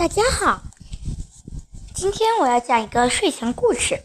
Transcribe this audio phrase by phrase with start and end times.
[0.00, 0.62] 大家好，
[1.92, 4.02] 今天我要讲一个睡前故事。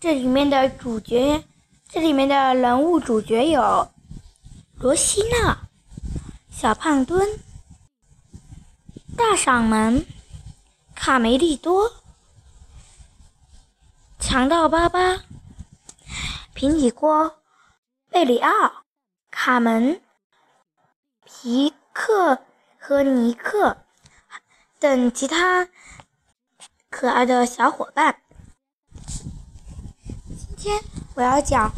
[0.00, 1.44] 这里面的主角，
[1.88, 3.88] 这里面的人物主角有
[4.80, 5.68] 罗西娜、
[6.50, 7.38] 小胖墩、
[9.16, 10.04] 大嗓门、
[10.92, 11.92] 卡梅利多、
[14.18, 15.20] 强盗巴巴、
[16.52, 17.38] 平底锅、
[18.10, 18.50] 贝里奥、
[19.30, 20.02] 卡门、
[21.24, 22.40] 皮克。
[22.88, 23.78] 和尼克
[24.78, 25.68] 等其他
[26.88, 28.18] 可爱的小伙伴。
[30.28, 30.80] 今天
[31.16, 31.72] 我要讲，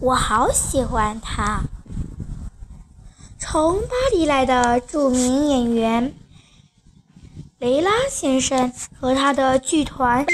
[0.00, 1.64] 我好喜欢他。
[3.38, 6.14] 从巴黎来的著名演员
[7.58, 10.24] 雷拉先生和他的剧团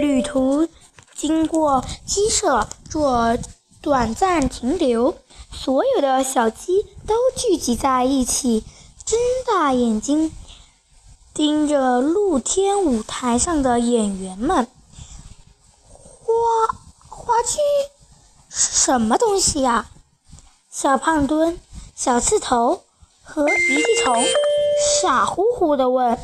[0.00, 0.68] 旅途
[1.14, 3.38] 经过鸡舍做
[3.80, 5.16] 短暂停留，
[5.52, 8.64] 所有的小鸡都聚集在一起。
[9.06, 10.32] 睁大眼睛
[11.32, 14.66] 盯着露天舞台上的演员们。
[15.88, 16.34] 花
[17.08, 17.58] 花鸡
[18.48, 19.88] 是什么东西呀？
[20.68, 21.60] 小胖墩、
[21.94, 22.82] 小刺头
[23.22, 24.24] 和鼻涕虫
[25.00, 26.18] 傻乎乎地问。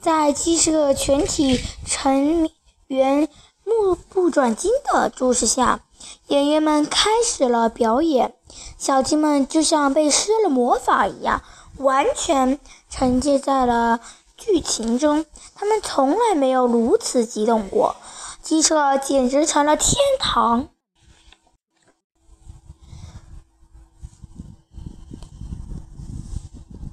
[0.00, 2.48] 在鸡舍全体成
[2.86, 3.28] 员
[3.64, 5.80] 目不转睛的注视下，
[6.28, 8.36] 演员们开始了表演。
[8.78, 11.42] 小鸡们就像被施了魔法一样，
[11.78, 12.58] 完全
[12.90, 14.00] 沉浸在了
[14.36, 15.24] 剧情中。
[15.54, 17.96] 他们从来没有如此激动过，
[18.42, 20.68] 鸡舍简直成了天堂。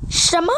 [0.10, 0.54] 什么？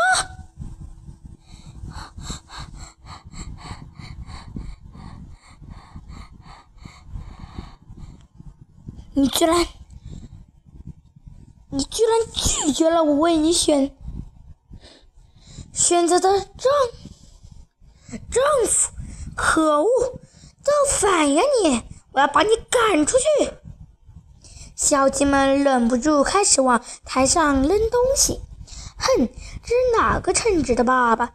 [9.15, 9.65] 你居然！
[11.75, 13.97] 你居然拒绝了我为你选
[15.73, 16.71] 选择的丈
[18.29, 18.91] 丈夫！
[19.35, 20.19] 可恶，
[20.61, 21.81] 造反呀你！
[22.11, 23.53] 我要把你赶出去！
[24.75, 28.41] 小鸡们忍不住开始往台上扔东西。
[28.95, 29.27] 哼，
[29.63, 31.33] 这是哪个称职的爸爸？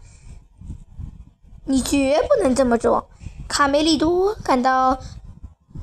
[1.65, 3.11] 你绝不能这么做！
[3.49, 5.01] 卡梅利多感到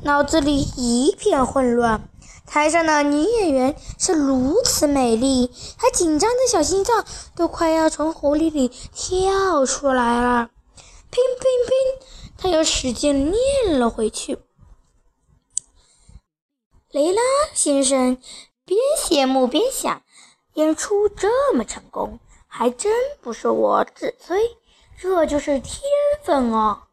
[0.03, 2.07] 脑子里一片混乱。
[2.45, 7.03] 台上的女演员是如此美丽，她紧张的小心脏
[7.35, 10.49] 都快要从狐狸里跳出来了。
[11.09, 14.39] 乒乒乒，她又使劲念了回去。
[16.91, 17.21] 雷拉
[17.53, 18.17] 先生
[18.63, 20.01] 边羡慕边想：
[20.53, 24.55] 演出这么成功，还真不是我自吹，
[25.01, 25.81] 这就是天
[26.23, 26.83] 分哦。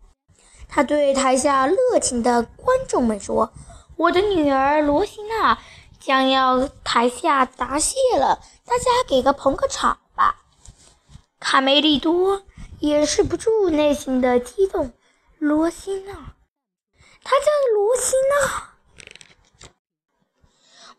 [0.69, 3.52] 他对台下热情的观众们说。
[3.97, 5.58] 我的女儿罗西娜
[6.00, 10.42] 将要台下答谢了，大家给个捧个场吧。
[11.38, 12.42] 卡梅利多
[12.81, 14.92] 掩饰不住内心的激动。
[15.38, 16.12] 罗西娜，
[17.22, 19.69] 她叫罗西娜，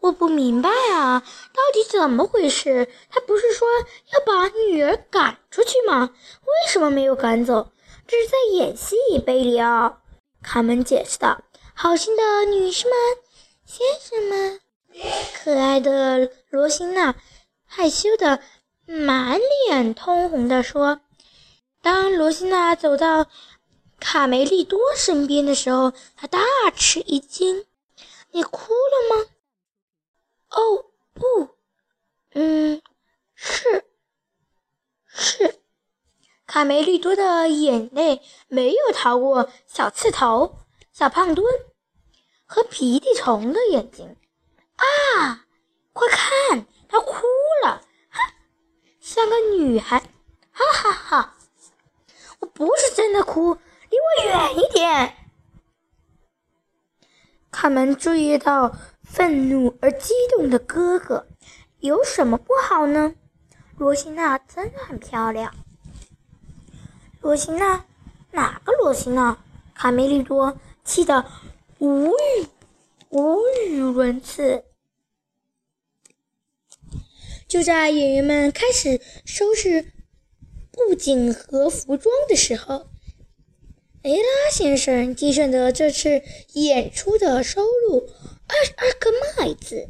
[0.01, 1.21] 我不明白啊，
[1.53, 2.89] 到底怎么回事？
[3.09, 3.67] 他不是说
[4.11, 6.09] 要把女儿赶出去吗？
[6.41, 7.69] 为什么没有赶走？
[8.05, 8.95] 这是在演戏，
[9.25, 9.99] 贝里奥。
[10.41, 11.41] 卡门解释道。
[11.75, 12.95] 好心的女士们、
[13.65, 14.61] 先生们，
[15.35, 17.15] 可爱的罗西娜
[17.65, 18.41] 害羞的
[18.85, 21.01] 满脸通红地说
[21.81, 23.27] ：“当罗西娜走到
[23.99, 26.39] 卡梅利多身边的时候，她大
[26.75, 27.65] 吃一惊。
[28.31, 29.29] 你哭了吗
[30.51, 31.49] ？”“哦，不，
[32.33, 32.81] 嗯，
[33.33, 33.83] 是，
[35.07, 35.59] 是。”
[36.45, 40.59] 卡梅利多的眼泪没有逃过小刺头。
[40.93, 41.43] 小胖墩
[42.45, 44.15] 和皮蒂虫的眼睛
[44.75, 45.43] 啊！
[45.91, 47.15] 快看，他哭
[47.63, 48.33] 了，哈，
[48.99, 49.99] 像个女孩，
[50.51, 51.35] 哈哈哈！
[52.39, 55.15] 我不是真的哭，离我远一点。
[57.49, 61.25] 卡门注意到愤怒而激动的哥哥，
[61.79, 63.15] 有什么不好呢？
[63.77, 65.55] 罗西娜真的很漂亮。
[67.19, 67.83] 罗西娜？
[68.29, 69.39] 哪个罗西娜？
[69.73, 70.55] 卡梅利多。
[70.83, 71.25] 气得
[71.79, 72.47] 无语
[73.09, 74.63] 无语伦次。
[77.47, 79.93] 就在演员们开始收拾
[80.71, 82.87] 布景和服装的时候，
[84.01, 88.09] 雷拉先生计算着这次演出的收入：
[88.47, 89.89] 二十二个麦子，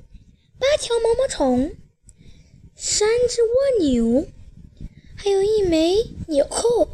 [0.60, 1.75] 八条毛毛虫，
[2.75, 3.50] 三只蜗
[3.80, 4.28] 牛，
[5.16, 6.90] 还有一枚纽扣。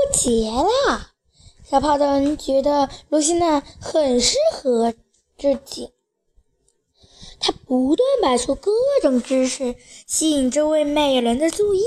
[0.00, 1.08] 过节了，
[1.62, 4.94] 小胖墩觉得卢西娜很适合
[5.36, 5.92] 自己。
[7.38, 8.70] 他不断摆出各
[9.02, 9.76] 种姿势，
[10.06, 11.82] 吸引这位美人的注意。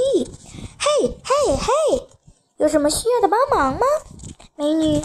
[0.78, 2.08] 嘿，嘿，嘿，
[2.58, 3.86] 有什么需要的帮忙吗，
[4.56, 5.02] 美女？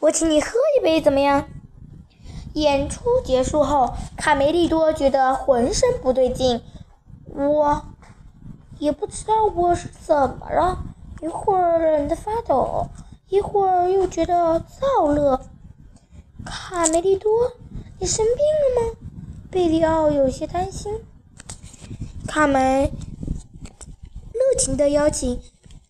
[0.00, 1.48] 我请你喝一杯，怎么样？
[2.54, 6.60] 演出结束后，卡梅利多觉得浑身不对劲，
[7.34, 7.82] 我
[8.80, 10.78] 也不知道我是怎么了，
[11.20, 12.86] 一会儿冷得发抖，
[13.28, 15.40] 一会儿又觉得燥热。
[16.44, 17.52] 卡梅利多，
[17.98, 18.96] 你生病了吗？
[19.50, 21.04] 贝利奥有些担心。
[22.26, 22.84] 卡门
[24.32, 25.40] 热情地邀请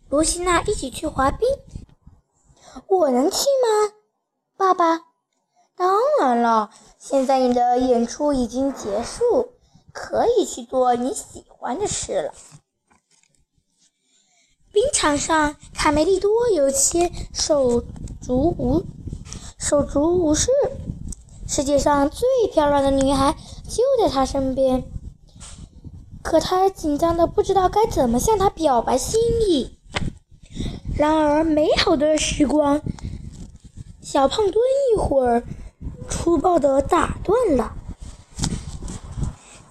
[0.08, 1.46] 罗西娜一起去滑冰。
[2.86, 3.92] 我能去吗？
[4.56, 5.02] 爸爸，
[5.76, 9.50] 当然了，现在你的演出已经结束，
[9.92, 12.32] 可以去做你喜欢的事了。
[14.78, 17.82] 冰场上，卡梅利多有些手
[18.20, 18.84] 足无
[19.58, 20.54] 手足无措。
[21.48, 23.34] 世界上最漂亮的女孩
[23.68, 24.84] 就在他身边，
[26.22, 29.76] 可他紧张的不知道该怎么向她表白心意。
[30.96, 32.80] 然而，美好的时光。
[34.00, 34.54] 小胖墩
[34.94, 35.42] 一会儿
[36.08, 37.74] 粗暴的打断了。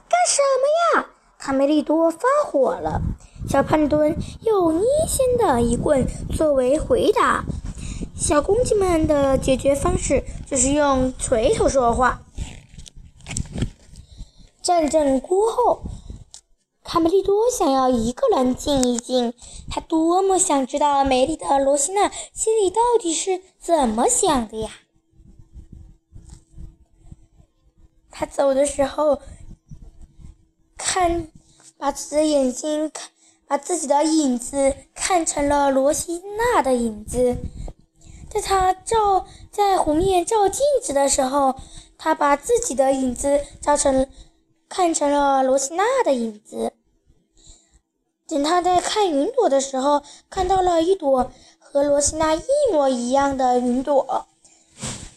[0.09, 1.07] 干什么呀？
[1.37, 3.01] 卡梅利多发火了。
[3.47, 6.05] 小胖墩用阴险的一棍
[6.35, 7.45] 作为回答。
[8.15, 12.23] 小公鸡们的解决方式就是用锤头说话。
[14.61, 15.81] 战争过后。
[16.83, 19.33] 卡梅利多想要一个人静一静，
[19.69, 24.69] 他多么想知道美丽的罗西娜心里到底是怎么想的呀！
[28.09, 29.19] 他走的时候，
[30.77, 31.27] 看，
[31.77, 33.09] 把自己的眼睛看，
[33.47, 37.37] 把自己的影子看成了罗西娜的影子。
[38.29, 41.55] 在他照在湖面照镜子的时候，
[41.97, 44.07] 他把自己的影子照成
[44.67, 46.73] 看成了罗西娜的影子。
[48.27, 52.43] 等他在看云朵的时候，看到了一朵和罗西娜一
[52.73, 54.27] 模一样的云朵，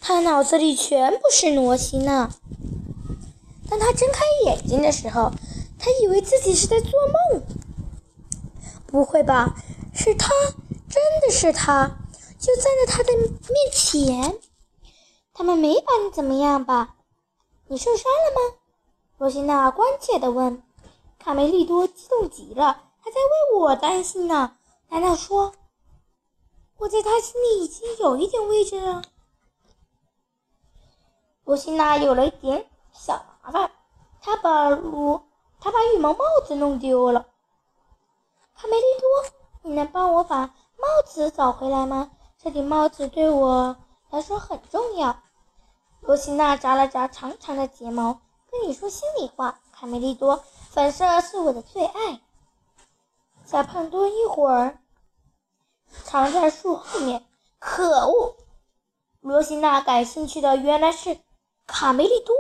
[0.01, 2.31] 他脑子里全部是罗西娜。
[3.69, 5.33] 当他睁开眼睛的时候，
[5.81, 6.91] 他以为自己是在做
[7.33, 7.43] 梦。
[8.91, 9.55] 不会吧？
[9.95, 10.29] 是他，
[10.89, 11.87] 真的是他，
[12.39, 13.31] 就站在他的面
[13.73, 14.39] 前。
[15.33, 16.97] 他们没把你怎么样吧？
[17.69, 18.57] 你受伤了吗？
[19.19, 20.63] 罗西娜关切地问。
[21.19, 22.85] 卡梅利多激动极了。
[23.03, 24.57] 还在为我担心呢？
[24.91, 25.55] 难道说
[26.77, 29.03] 我在他心里已经有一点位置了？
[31.45, 33.71] 罗西娜有了一点小麻烦，
[34.21, 35.25] 她把罗，
[35.59, 37.27] 她把羽毛帽子弄丢了。
[38.61, 39.09] 卡梅利多，
[39.63, 42.11] 你能帮我把帽子找回来吗？
[42.39, 43.75] 这顶帽子对我
[44.11, 45.23] 来说很重要。
[46.01, 48.21] 罗西娜眨了眨长长的睫毛，
[48.51, 52.21] 跟你说心里话，卡梅利多，粉色是我的最爱。
[53.47, 54.79] 小胖墩一会儿
[56.05, 57.25] 藏在树后面。
[57.59, 58.37] 可恶！
[59.21, 61.19] 罗西娜感兴趣的原来是
[61.67, 62.37] 卡梅利多，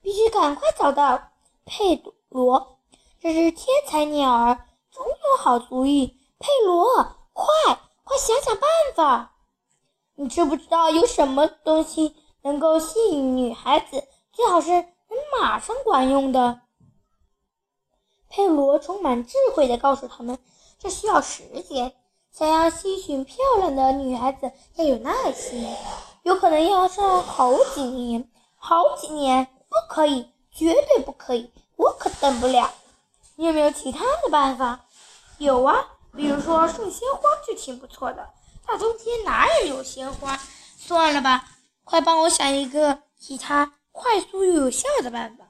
[0.00, 1.32] 必须赶快找到
[1.64, 2.78] 佩罗。
[3.20, 4.67] 这只天才鸟儿，
[4.98, 6.18] 总有好主意。
[6.40, 6.96] 佩罗，
[7.32, 7.46] 快
[8.02, 9.36] 快想想办法！
[10.16, 14.08] 你知不知道有什么东西能够吸引女孩子？
[14.32, 16.62] 最好是能马上管用的。
[18.28, 20.36] 佩罗充满智慧地告诉他们
[20.80, 21.94] ：“这需要时间。
[22.32, 25.72] 想要吸引漂亮的女孩子，要有耐心，
[26.24, 28.28] 有可能要上好几年。
[28.56, 31.52] 好几年不可以，绝对不可以！
[31.76, 32.72] 我可等不了。
[33.36, 34.84] 你有没有其他的办法？
[35.38, 38.28] 有啊，比如说送鲜花就挺不错的。
[38.66, 40.38] 大冬天哪里有鲜花？
[40.76, 41.48] 算了吧，
[41.84, 45.44] 快帮我想一个其他快速又有效的办法。”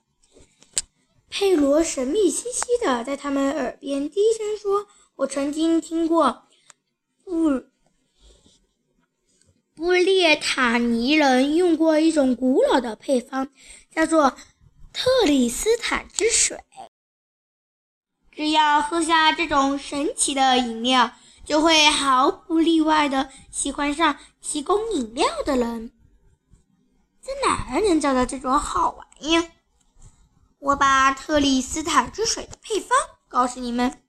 [1.31, 6.45] 佩罗神秘兮兮地在他们耳边低声说：“我曾经听过
[7.25, 7.65] 布
[9.75, 13.51] 布列塔尼人用过一种古老的配方，
[13.95, 14.37] 叫做
[14.93, 16.59] 特里斯坦之水。
[18.39, 21.11] 只要喝下这种神奇的饮料，
[21.45, 25.91] 就会毫不例外地喜欢上提供饮料的人。
[27.21, 29.45] 在哪儿能找到这种好玩意？”
[30.61, 34.01] 我把特里斯坦之水的配方告诉你们，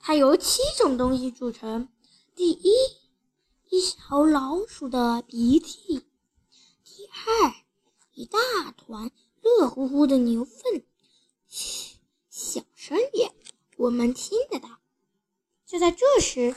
[0.00, 1.88] 它由七种东西组成：
[2.34, 2.72] 第一，
[3.68, 6.00] 一小老鼠的鼻涕；
[6.82, 7.54] 第二，
[8.14, 8.40] 一大
[8.76, 10.84] 团热乎乎的牛粪。
[11.46, 11.98] 嘘，
[12.28, 13.32] 小声点，
[13.80, 14.68] 我们听得到。
[15.66, 16.54] 就在这时，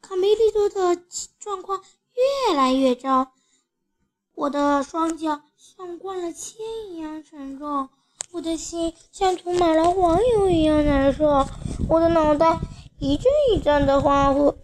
[0.00, 1.02] 卡梅利多的
[1.38, 1.82] 状况
[2.48, 3.32] 越来越糟，
[4.34, 6.56] 我的双脚像灌了铅
[6.88, 7.90] 一样沉重。
[8.30, 11.46] 我的心像涂满了黄油一样难受，
[11.90, 12.58] 我的脑袋
[12.98, 14.54] 一阵一阵的欢呼，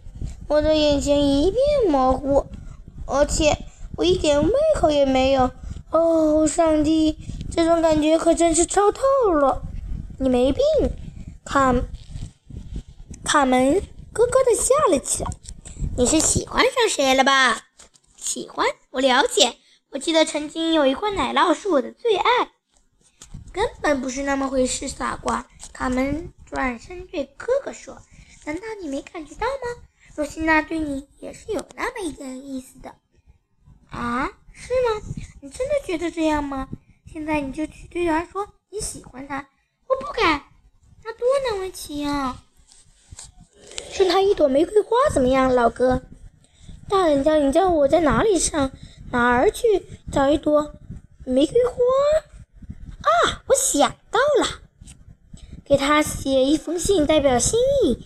[0.47, 2.47] 我的眼前一片模糊，
[3.05, 3.55] 而且
[3.95, 5.51] 我一点胃口也没有。
[5.91, 7.19] 哦，上帝，
[7.51, 9.01] 这种感觉可真是糟透
[9.31, 9.61] 了！
[10.19, 10.63] 你没病，
[11.45, 11.71] 卡
[13.31, 13.79] 卡门
[14.11, 15.29] 咯咯的笑了起来。
[15.95, 17.61] 你是喜欢上谁了吧？
[18.17, 19.55] 喜欢，我了解。
[19.91, 22.49] 我记得曾经有一块奶酪是我的最爱。
[23.53, 25.45] 根本不是那么回事，傻瓜！
[25.71, 28.01] 卡门转身对哥哥说
[28.45, 29.83] ：“难道你没感觉到吗？
[30.15, 32.95] 罗西娜对你也是有那么一点意思的。”
[33.95, 34.27] 啊？
[34.51, 35.01] 是吗？
[35.41, 36.67] 你真的觉得这样吗？
[37.05, 39.47] 现在你就去对他说你喜欢他。
[39.87, 40.45] 我不敢，
[41.03, 42.43] 那多难为情啊！
[43.91, 46.01] 送他一朵玫瑰花怎么样，老哥？
[46.87, 48.71] 大人叫你叫我在哪里上
[49.11, 50.73] 哪儿去找一朵
[51.25, 51.73] 玫瑰花？
[53.01, 54.61] 啊，我想到了，
[55.65, 57.97] 给他写一封信代表心意，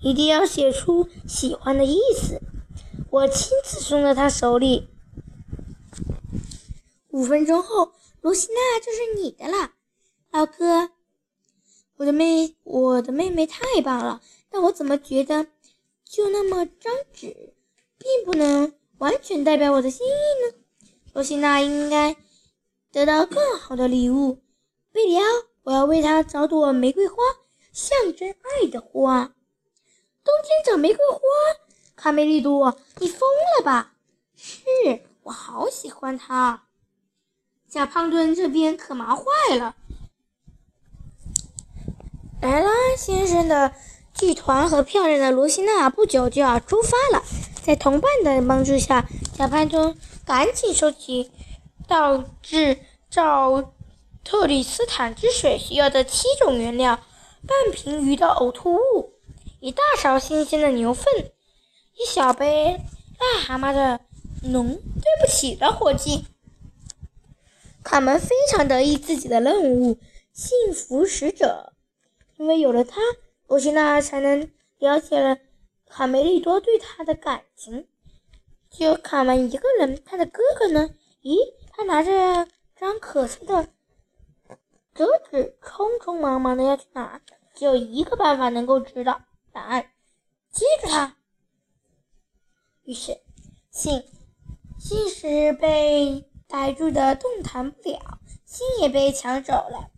[0.00, 2.40] 一定要写出喜欢的意思。
[3.10, 4.88] 我亲自送到他手里。
[7.10, 9.72] 五分钟后，罗西娜就是你的了，
[10.32, 10.90] 老哥。
[11.96, 14.20] 我的妹，我的妹妹太棒了，
[14.54, 15.48] 但我怎么觉得
[16.04, 17.54] 就那么张纸，
[17.98, 20.10] 并不能完全代表我的心意
[20.46, 20.56] 呢？
[21.12, 22.14] 罗西娜应该
[22.92, 24.38] 得到更好的礼物。
[24.92, 25.24] 贝里奥，
[25.64, 27.16] 我要为她找朵玫瑰花，
[27.72, 29.34] 象征爱的花。
[30.22, 31.18] 冬天找玫瑰花？
[31.96, 33.96] 卡梅利多，你疯了吧？
[34.36, 34.62] 是
[35.24, 36.68] 我好喜欢它。
[37.68, 39.74] 小胖墩这边可忙坏了。
[42.40, 43.74] 莱拉先生的
[44.14, 47.24] 剧团和漂亮的罗西娜不久就要出发了。
[47.62, 51.30] 在同伴的帮助下，小潘通赶紧收集
[51.88, 52.78] 到制
[53.10, 53.72] 造
[54.22, 57.00] 特里斯坦之水需要的七种原料：
[57.46, 59.14] 半瓶鱼的呕吐物，
[59.60, 61.04] 一大勺新鲜的牛粪，
[61.96, 62.80] 一小杯
[63.18, 64.00] 癞蛤蟆的
[64.42, 64.68] 浓。
[64.68, 66.26] 对不起了，伙计。
[67.82, 69.98] 卡门非常得意自己的任务——
[70.32, 71.72] 幸福使者，
[72.38, 73.00] 因为有了他，
[73.46, 75.38] 罗西娜才能了解了
[75.86, 77.88] 卡梅利多对他的感情。
[78.70, 80.90] 只有卡门一个人，他的哥哥呢？
[81.22, 81.36] 咦，
[81.70, 83.68] 他拿着张可惜的
[84.94, 87.20] 折纸，匆匆忙忙的要去哪？
[87.54, 89.22] 只有一个办法能够知道
[89.52, 89.90] 答案：
[90.50, 91.16] 接住他。
[92.84, 93.20] 于是，
[93.70, 94.04] 信
[94.78, 96.30] 信使被。
[96.46, 99.90] 逮住的动弹不了，心也被抢走了。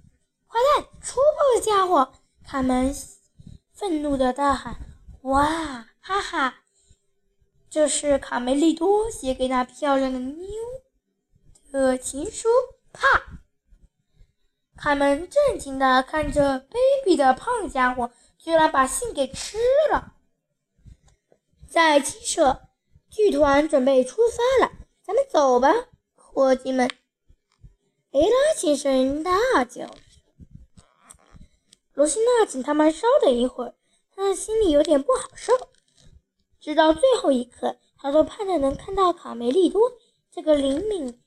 [0.46, 2.12] 坏蛋，粗暴的家伙！
[2.44, 2.94] 卡门
[3.78, 4.75] 愤怒的大喊
[5.21, 6.62] ：“哇，哈哈！
[7.68, 10.49] 这是卡梅利多写给那漂亮的妞
[11.71, 12.49] 的情书。”
[12.90, 13.42] 啪！
[14.78, 19.59] 卡门震惊地看着卑鄙的胖家伙，居然把信给吃
[19.92, 20.14] 了。
[21.68, 22.68] 在鸡舍，
[23.11, 25.68] 剧团准备出发了，咱们走吧。
[26.14, 26.90] 伙计们，
[28.11, 29.95] 雷拉先生大叫。
[31.96, 33.74] 罗西娜，请他们稍等一会儿，
[34.14, 35.54] 他心里有点不好受。
[36.60, 39.92] 直到最后一刻，他都盼着能看到卡梅利多
[40.30, 41.18] 这个灵敏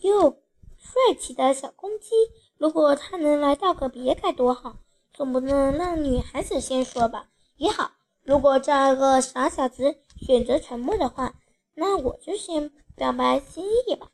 [0.00, 0.42] 又
[0.76, 2.10] 帅气的小公鸡。
[2.58, 4.78] 如果他能来道个别该多好！
[5.12, 7.28] 总不能让女孩子先说吧？
[7.56, 7.92] 也好，
[8.24, 11.36] 如果这个傻小子选择沉默的话，
[11.74, 14.10] 那我就先表白心意吧。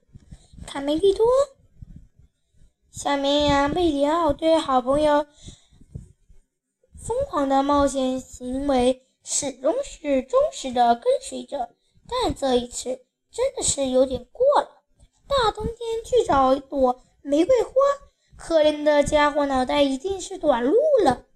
[0.67, 1.27] 卡梅利多，
[2.91, 5.25] 小绵羊贝里奥对好朋友
[7.07, 11.71] 疯狂的冒险行为始终是忠实的跟随者，
[12.09, 14.83] 但这一次真的是有点过了。
[15.29, 17.73] 大冬天去找一朵玫瑰花，
[18.37, 21.27] 可怜的家伙脑袋一定是短路了。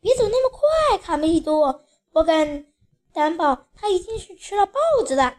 [0.00, 2.66] 别走那么快，卡梅利多，我敢
[3.12, 5.34] 担保他一定是吃了豹子的。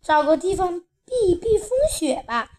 [0.00, 2.50] 找个地方避避风雪吧，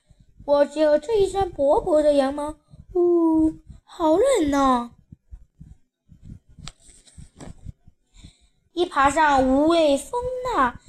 [0.46, 2.58] 我只有这一身薄薄的羊毛。
[2.94, 3.54] 呜，
[4.02, 4.90] 好冷呢！
[8.74, 10.80] 一爬上无畏风那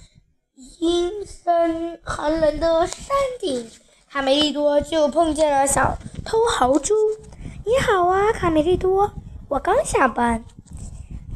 [0.80, 3.70] 阴森寒冷的山顶，
[4.08, 6.94] 卡梅利多就碰见了小偷豪猪。
[7.66, 9.12] 你好啊，卡梅利多，
[9.50, 10.42] 我刚下班，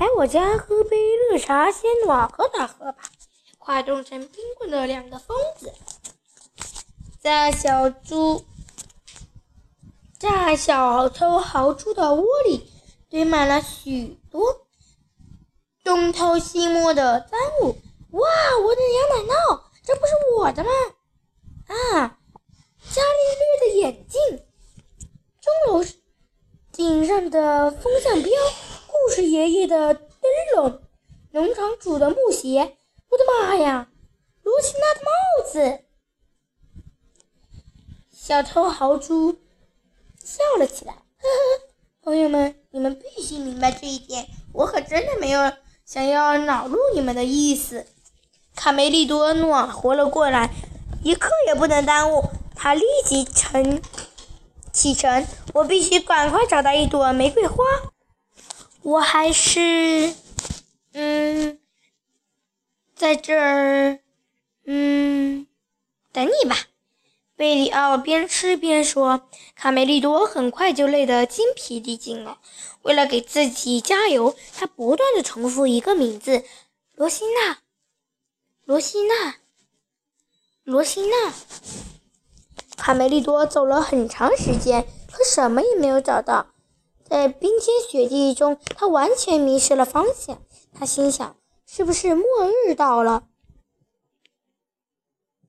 [0.00, 0.96] 来我家喝杯
[1.30, 3.02] 热茶，先暖和暖和吧。
[3.58, 5.70] 快冻成冰棍的两个疯子，
[7.20, 8.46] 在小猪、
[10.18, 12.72] 在小偷豪猪的窝里
[13.10, 14.66] 堆满了许多
[15.84, 17.76] 东偷西摸的赃物。
[18.12, 18.28] 哇，
[18.64, 20.70] 我的羊奶酪，这不是我的吗？
[21.66, 22.18] 啊，
[22.90, 24.20] 伽利略的眼镜，
[25.40, 25.84] 钟楼
[26.72, 28.32] 顶上的风向标，
[28.86, 30.02] 故事爷爷的灯
[30.54, 30.82] 笼，
[31.32, 32.78] 农场主的木鞋。
[33.10, 33.90] 我的妈呀！
[34.42, 35.10] 罗西娜的帽
[35.52, 35.84] 子！
[38.10, 39.38] 小偷豪猪
[40.26, 41.68] 笑了起来，呵呵，
[42.02, 45.52] 朋友们，你们必须明白这一点，我可真的没有
[45.84, 47.86] 想要恼怒你们的意思。
[48.56, 50.50] 卡梅利多暖和了过来，
[51.04, 52.24] 一刻也不能耽误，
[52.56, 53.80] 他立即成
[54.72, 55.24] 启程。
[55.54, 57.64] 我必须赶快找到一朵玫瑰花。
[58.82, 60.12] 我还是，
[60.92, 61.60] 嗯，
[62.96, 64.00] 在这儿，
[64.64, 65.46] 嗯，
[66.12, 66.56] 等你吧。
[67.36, 72.38] 贝里奥边吃边说：“卡梅利多很快就累得筋疲力尽了。
[72.80, 76.44] 为了给自己加油，他不断地重复一个名字：
[76.94, 77.58] 罗西娜，
[78.64, 79.36] 罗西娜，
[80.64, 81.34] 罗西娜。”
[82.74, 86.46] 卡梅利多走了很长时间，可什么也没有找到。
[87.04, 90.40] 在冰天雪地中，他完全迷失了方向。
[90.72, 91.36] 他心想
[91.68, 92.24] ：“是不是末
[92.64, 93.24] 日到了？”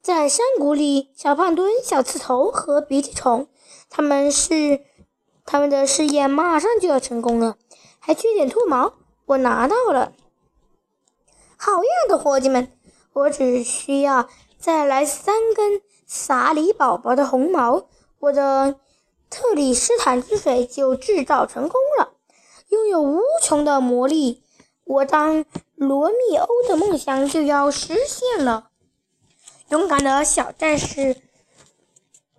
[0.07, 3.49] 在山谷里，小胖墩、小刺头和鼻涕虫，
[3.89, 4.79] 他们是
[5.45, 7.57] 他们的试验马上就要成功了，
[7.99, 8.93] 还缺点兔毛，
[9.25, 10.13] 我拿到了。
[11.57, 12.71] 好样的，伙计们！
[13.11, 18.77] 我只需要再来三根萨里宝宝的红毛，我的
[19.29, 22.13] 特里斯坦之水就制造成功了。
[22.69, 24.41] 拥有无穷的魔力，
[24.85, 25.43] 我当
[25.75, 28.66] 罗密欧的梦想就要实现了。
[29.69, 31.17] 勇敢的小战士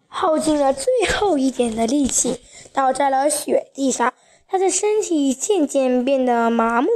[0.06, 2.40] 耗尽了最后一点的力气，
[2.72, 4.14] 倒在了雪地上。
[4.48, 6.88] 他的身体渐渐变得麻木，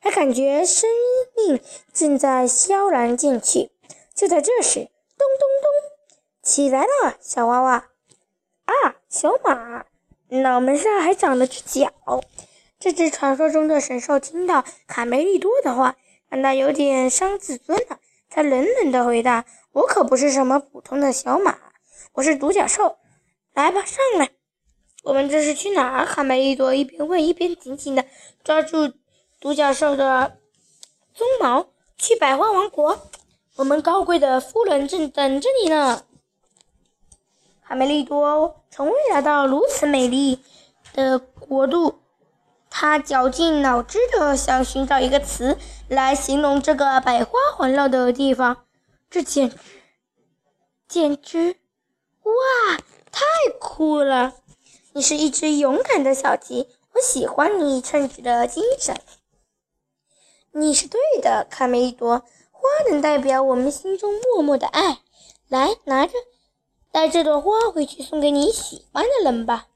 [0.00, 0.90] 他感觉生
[1.36, 1.60] 命
[1.92, 3.70] 正在消然尽去。
[4.12, 4.80] 就在这时，
[5.16, 5.70] 咚咚咚，
[6.42, 7.74] 起来了，小娃娃！
[8.64, 9.84] 啊，小马，
[10.30, 11.92] 脑门上还长了只角。
[12.80, 15.94] 这只传说中的神兽听到卡梅利多的话，
[16.28, 18.00] 感到有点伤自尊了。
[18.28, 19.44] 他冷冷地回答。
[19.76, 21.58] 我可不是什么普通的小马，
[22.14, 22.96] 我是独角兽。
[23.52, 24.30] 来吧，上来。
[25.02, 26.06] 我们这是去哪儿？
[26.06, 28.02] 卡梅利多一边问，一边紧紧的
[28.42, 28.90] 抓住
[29.38, 30.38] 独角兽的
[31.14, 31.66] 鬃毛。
[31.98, 32.98] 去百花王国，
[33.56, 36.04] 我们高贵的夫人正等着你呢。
[37.62, 40.42] 卡梅利多从未来到如此美丽
[40.94, 42.00] 的国度，
[42.70, 45.58] 他绞尽脑汁的想寻找一个词
[45.88, 48.65] 来形容这个百花环绕的地方。
[49.08, 49.56] 这简直，
[50.88, 51.56] 简直，
[52.22, 52.76] 哇，
[53.10, 53.22] 太
[53.58, 54.34] 酷了！
[54.92, 59.00] 你是一只勇敢的小鸡，我喜欢你称职的精神。
[60.52, 62.24] 你是对的，卡梅利多。
[62.50, 65.00] 花能代表我们心中默默的爱。
[65.48, 66.14] 来，拿着，
[66.90, 69.68] 带这朵花回去送给你喜欢的人吧。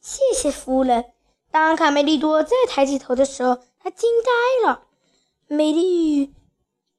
[0.00, 1.12] 谢谢夫人。
[1.50, 4.86] 当卡梅利多再抬起头的时候，他惊呆了。
[5.52, 6.34] 美丽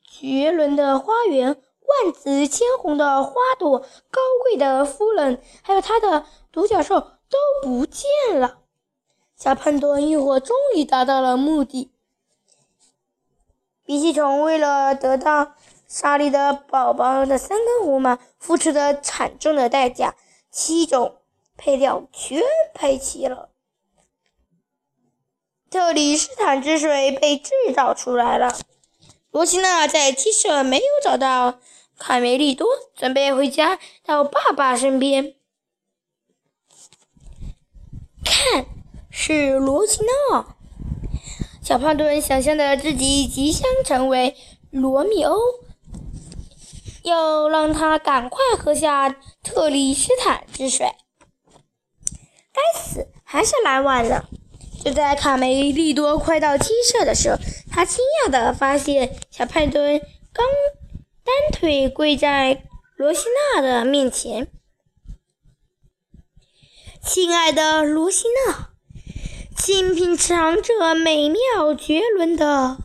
[0.04, 8.06] 绝伦的花园，万紫千红的花朵，高贵的夫人，还有他的独角兽都不见
[8.40, 8.60] 了。
[9.36, 11.92] 小胖墩一伙终于达到了目的。
[13.84, 15.56] 鼻涕虫为了得到
[15.88, 20.16] 莎莉的宝宝的三根胡毛，付出了惨重的代价，
[20.52, 21.18] 七种
[21.58, 22.44] 配料全
[22.76, 23.50] 配齐了。
[25.74, 28.56] 特里斯坦之水被制造出来了。
[29.32, 31.58] 罗西娜在鸡舍没有找到
[31.98, 35.34] 卡梅利多，准备回家到爸爸身边。
[38.24, 38.68] 看，
[39.10, 40.56] 是罗西娜。
[41.64, 44.38] 小胖墩想象的自己即将成为
[44.70, 45.36] 罗密欧，
[47.02, 49.10] 要让他赶快喝下
[49.42, 50.94] 特里斯坦之水。
[52.54, 54.30] 该死，还是来晚了。
[54.84, 57.38] 就在卡梅利多快到鸡舍的时候，
[57.72, 60.02] 他惊讶地发现小胖墩
[60.34, 60.46] 刚
[61.24, 62.66] 单腿跪在
[62.98, 64.50] 罗西娜的面前。
[67.02, 68.72] “亲爱的罗西娜，
[69.56, 72.46] 请品尝这美妙绝伦的……
[72.46, 72.78] 啊，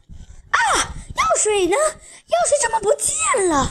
[0.53, 1.77] 药水呢？
[1.77, 3.71] 药水怎么不见了？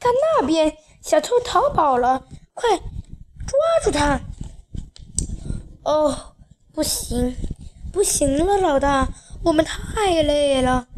[0.00, 4.20] 到那边，小偷逃跑了，快抓住他！”
[5.86, 6.34] 哦，
[6.74, 7.36] 不行，
[7.92, 9.08] 不行了，老大，
[9.44, 10.88] 我们太累了。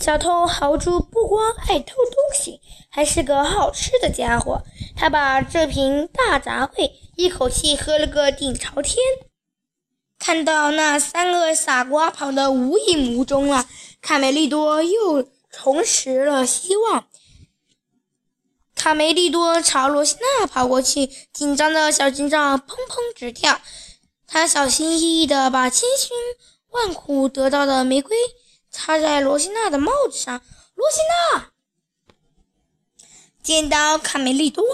[0.00, 4.62] 小偷豪猪不光爱偷东西，还是个好吃的家伙。
[4.94, 8.96] 他把这瓶大杂烩一口气喝了个底朝天。
[10.16, 13.66] 看到那三个傻瓜跑得无影无踪了，
[14.00, 17.08] 卡梅利多又重拾了希望。
[18.86, 23.60] 卡梅利多朝罗西娜跑过去，紧张的小心脏砰砰直跳。
[24.28, 26.16] 他小心翼翼地把千辛
[26.68, 28.16] 万苦得到的玫瑰
[28.70, 30.40] 插在罗西娜的帽子上。
[30.76, 31.00] 罗西
[31.34, 31.50] 娜
[33.42, 34.64] 见到卡梅利多，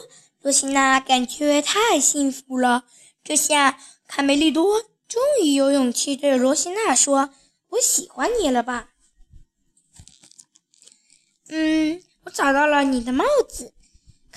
[0.42, 2.84] 罗西娜感觉太幸福了。
[3.24, 7.30] 这下，卡梅利多终于有勇气对罗西娜说
[7.72, 8.90] ：“我喜欢你了吧？”
[11.48, 13.72] 嗯，我找到了你的帽子。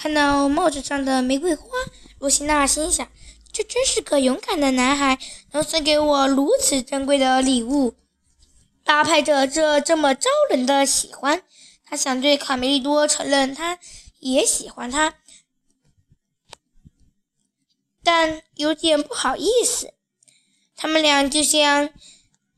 [0.05, 1.67] 看到帽子上的玫瑰花，
[2.19, 3.09] 罗西娜心想
[3.51, 5.17] ：“这真是个勇敢的男孩，
[5.51, 7.95] 能送给我如此珍贵的礼物。”
[8.85, 11.41] 搭配着这这么招人的喜欢，
[11.83, 13.79] 她想对卡梅利多承认，她
[14.19, 15.15] 也喜欢他，
[18.03, 19.95] 但有点不好意思。
[20.75, 21.89] 他们俩就像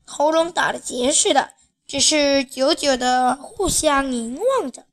[0.04, 1.54] 喉咙打了结似的，
[1.86, 4.84] 只是久久的互相凝望着。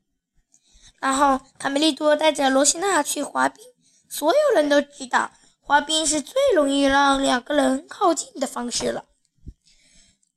[1.00, 3.64] 然后，卡梅利多带着罗西娜去滑冰。
[4.08, 5.30] 所有人都知道，
[5.60, 9.04] 滑冰是最容易让两个人靠近的方式了。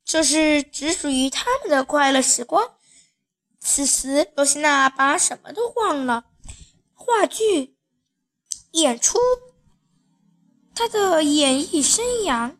[0.04, 2.72] 这是只属于他们的快乐时光。
[3.60, 6.24] 此时，罗西娜把什么都忘了：
[6.94, 7.76] 话剧、
[8.72, 9.18] 演出、
[10.74, 12.56] 她的演艺生涯。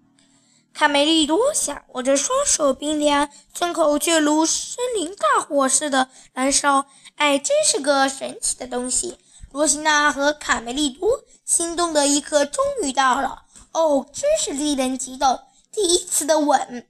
[0.72, 6.86] 卡梅利多想，握着双手冰凉，胸口却如森林大火似的燃烧。
[7.20, 9.18] 爱真是个神奇的东西。
[9.52, 13.42] 罗西娜和卡梅利多心动的一刻终于到了。
[13.72, 15.38] 哦，真是令人激动！
[15.70, 16.88] 第一次的吻，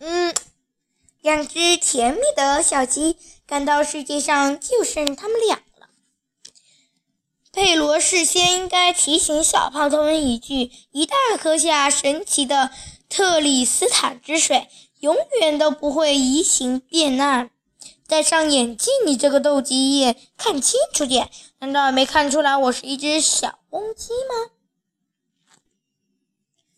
[0.00, 0.34] 嗯，
[1.20, 3.16] 两只甜蜜的小鸡
[3.46, 5.88] 感到世界上就剩他们俩了。
[7.52, 12.72] 佩罗事先应该提醒小胖墩一句：一旦喝下神奇的
[13.08, 14.68] 特里斯坦之水，
[14.98, 17.50] 永远都不会移情变暗。
[18.06, 21.30] 戴上眼镜，你这个斗鸡眼，看清楚点！
[21.58, 24.52] 难道没看出来我是一只小公鸡吗？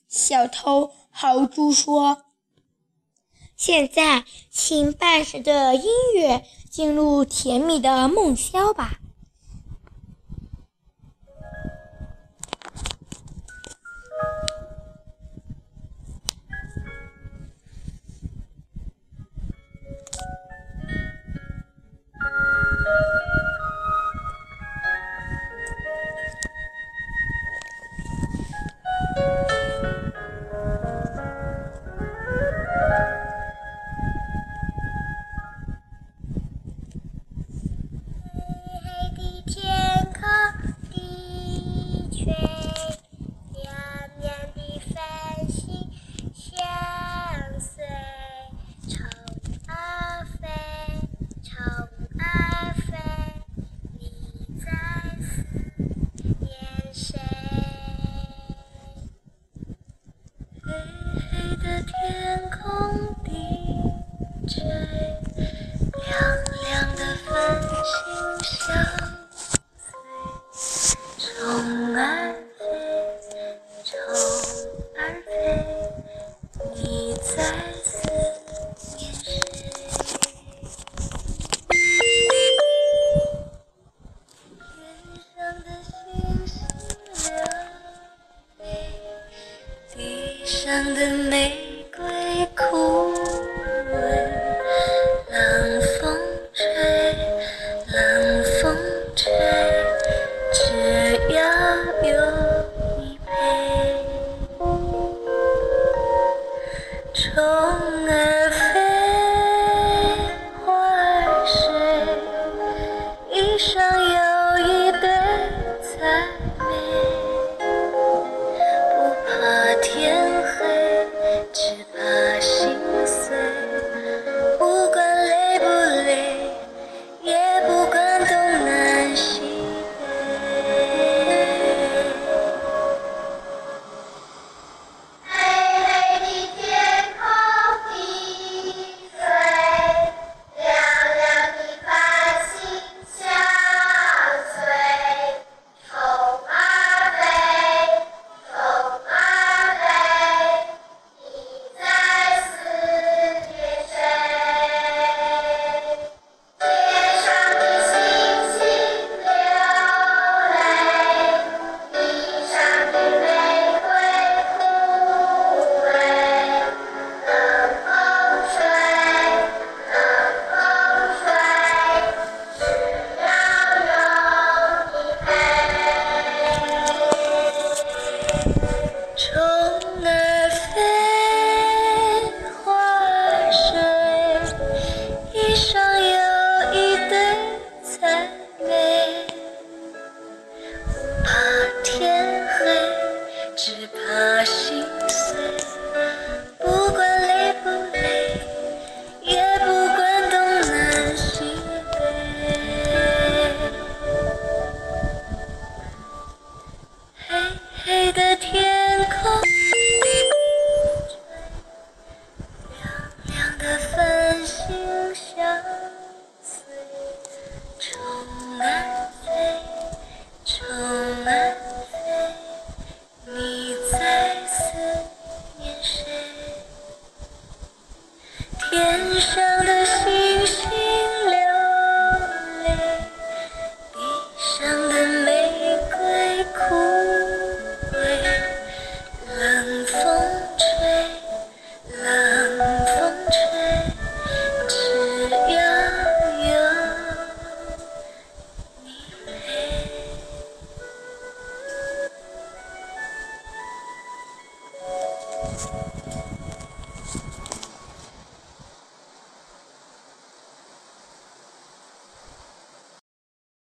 [0.08, 2.22] 小偷豪猪说
[3.56, 5.84] ：“现在，请伴随着音
[6.14, 9.00] 乐进入甜蜜的梦乡吧。”